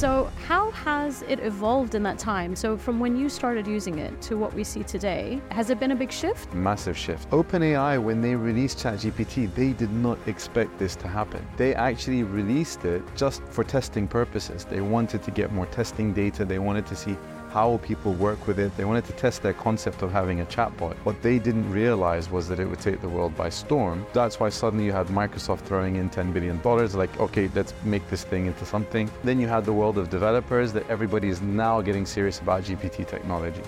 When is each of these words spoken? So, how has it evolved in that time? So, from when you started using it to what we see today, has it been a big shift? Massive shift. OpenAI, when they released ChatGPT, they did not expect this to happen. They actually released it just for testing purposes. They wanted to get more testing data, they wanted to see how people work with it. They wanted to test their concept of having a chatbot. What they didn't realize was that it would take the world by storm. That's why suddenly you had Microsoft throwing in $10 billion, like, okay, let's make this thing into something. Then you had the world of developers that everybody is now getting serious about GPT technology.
So, 0.00 0.32
how 0.46 0.70
has 0.70 1.20
it 1.28 1.40
evolved 1.40 1.94
in 1.94 2.02
that 2.04 2.18
time? 2.18 2.56
So, 2.56 2.74
from 2.74 2.98
when 2.98 3.16
you 3.16 3.28
started 3.28 3.66
using 3.66 3.98
it 3.98 4.18
to 4.22 4.38
what 4.38 4.54
we 4.54 4.64
see 4.64 4.82
today, 4.82 5.42
has 5.50 5.68
it 5.68 5.78
been 5.78 5.90
a 5.90 5.94
big 5.94 6.10
shift? 6.10 6.54
Massive 6.54 6.96
shift. 6.96 7.28
OpenAI, 7.28 8.02
when 8.02 8.22
they 8.22 8.34
released 8.34 8.78
ChatGPT, 8.78 9.54
they 9.54 9.74
did 9.74 9.92
not 9.92 10.18
expect 10.26 10.78
this 10.78 10.96
to 10.96 11.06
happen. 11.06 11.46
They 11.58 11.74
actually 11.74 12.22
released 12.22 12.86
it 12.86 13.02
just 13.14 13.42
for 13.50 13.62
testing 13.62 14.08
purposes. 14.08 14.64
They 14.64 14.80
wanted 14.80 15.22
to 15.22 15.30
get 15.30 15.52
more 15.52 15.66
testing 15.66 16.14
data, 16.14 16.46
they 16.46 16.58
wanted 16.58 16.86
to 16.86 16.96
see 16.96 17.18
how 17.52 17.78
people 17.82 18.12
work 18.14 18.46
with 18.46 18.58
it. 18.58 18.76
They 18.76 18.84
wanted 18.84 19.04
to 19.06 19.12
test 19.12 19.42
their 19.42 19.52
concept 19.52 20.02
of 20.02 20.12
having 20.12 20.40
a 20.40 20.44
chatbot. 20.46 20.94
What 21.04 21.20
they 21.22 21.38
didn't 21.38 21.70
realize 21.70 22.30
was 22.30 22.48
that 22.48 22.60
it 22.60 22.66
would 22.66 22.80
take 22.80 23.00
the 23.00 23.08
world 23.08 23.36
by 23.36 23.48
storm. 23.48 24.06
That's 24.12 24.40
why 24.40 24.48
suddenly 24.48 24.84
you 24.84 24.92
had 24.92 25.08
Microsoft 25.08 25.60
throwing 25.60 25.96
in 25.96 26.10
$10 26.10 26.32
billion, 26.32 26.60
like, 26.96 27.18
okay, 27.20 27.50
let's 27.54 27.74
make 27.84 28.08
this 28.08 28.24
thing 28.24 28.46
into 28.46 28.64
something. 28.64 29.10
Then 29.24 29.40
you 29.40 29.48
had 29.48 29.64
the 29.64 29.72
world 29.72 29.98
of 29.98 30.10
developers 30.10 30.72
that 30.72 30.88
everybody 30.88 31.28
is 31.28 31.42
now 31.42 31.80
getting 31.80 32.06
serious 32.06 32.40
about 32.40 32.62
GPT 32.64 33.06
technology. 33.06 33.62